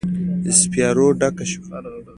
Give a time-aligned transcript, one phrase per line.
[0.43, 1.75] د سیپارو ډکه شوه